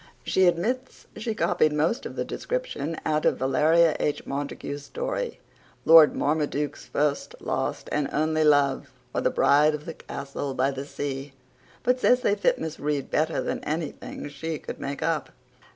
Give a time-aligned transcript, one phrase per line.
[0.23, 4.25] She admits she copied most of the description out of Valeria H.
[4.25, 5.39] Montague's story
[5.85, 10.85] Lord Marmaduke's First, Last, and Only Love; or the Bride of the Castle by the
[10.87, 11.33] Sea,
[11.83, 15.29] but says they fit Miss Reade better than anything she could make up.